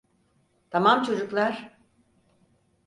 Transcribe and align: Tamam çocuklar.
Tamam 0.71 1.03
çocuklar. 1.03 1.77